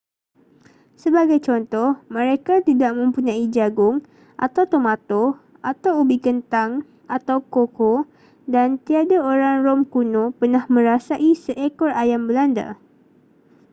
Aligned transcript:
sebagai 1.01 1.37
contoh 1.47 1.89
mereka 2.17 2.53
tidak 2.69 2.91
mempunyai 2.99 3.45
jagung 3.55 3.95
atau 4.45 4.63
tomato 4.73 5.23
atau 5.71 5.91
ubi 6.01 6.17
kentang 6.25 6.71
atau 7.17 7.37
koko 7.53 7.93
dan 8.53 8.69
tiada 8.85 9.17
orang 9.31 9.55
rom 9.65 9.81
kuno 9.93 10.23
pernah 10.39 10.63
merasai 10.75 11.29
seekor 11.43 11.91
ayam 12.03 12.21
belanda 12.29 12.67